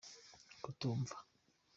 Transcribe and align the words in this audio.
kutumva. 0.63 1.15